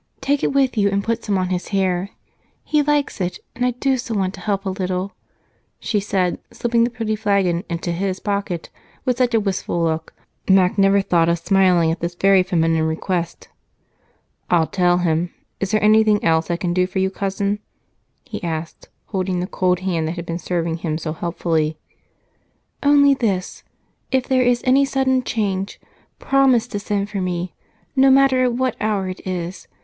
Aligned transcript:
Take 0.19 0.43
it 0.43 0.51
with 0.51 0.79
you 0.79 0.89
and 0.89 1.03
put 1.03 1.23
some 1.23 1.37
on 1.37 1.49
his 1.49 1.67
hair. 1.67 2.09
He 2.63 2.81
likes 2.81 3.21
it, 3.21 3.37
and 3.53 3.63
I 3.63 3.69
do 3.69 3.99
so 3.99 4.15
want 4.15 4.33
to 4.33 4.39
help 4.39 4.65
a 4.65 4.69
little," 4.71 5.13
she 5.79 5.99
said, 5.99 6.39
slipping 6.49 6.83
the 6.83 6.89
pretty 6.89 7.15
flagon 7.15 7.63
into 7.69 7.91
his 7.91 8.19
pocket 8.19 8.71
with 9.05 9.19
such 9.19 9.35
a 9.35 9.39
wistful 9.39 9.83
look 9.83 10.15
Mac 10.49 10.75
never 10.79 11.01
thought 11.03 11.29
of 11.29 11.37
smiling 11.37 11.91
at 11.91 11.99
this 11.99 12.15
very 12.15 12.41
feminine 12.41 12.87
request. 12.87 13.49
"I'll 14.49 14.65
tell 14.65 14.97
him. 14.97 15.35
Is 15.59 15.69
there 15.69 15.83
anything 15.83 16.23
else 16.23 16.49
I 16.49 16.57
can 16.57 16.73
do 16.73 16.87
for 16.87 16.97
you, 16.97 17.11
Cousin?" 17.11 17.59
he 18.23 18.43
asked, 18.43 18.89
holding 19.09 19.39
the 19.39 19.45
cold 19.45 19.81
hand 19.81 20.07
that 20.07 20.13
had 20.15 20.25
been 20.25 20.39
serving 20.39 20.77
him 20.77 20.97
so 20.97 21.13
helpfully. 21.13 21.77
"Only 22.81 23.13
this 23.13 23.61
if 24.11 24.27
there 24.27 24.41
is 24.41 24.63
any 24.65 24.83
sudden 24.83 25.21
change, 25.21 25.79
promise 26.17 26.65
to 26.69 26.79
send 26.79 27.07
for 27.11 27.21
me, 27.21 27.53
no 27.95 28.09
matter 28.09 28.43
at 28.45 28.53
what 28.53 28.75
hour 28.81 29.07
it 29.07 29.21
is. 29.27 29.67